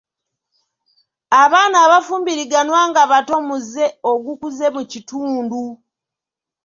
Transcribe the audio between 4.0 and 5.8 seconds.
ogukuze mu kitundu.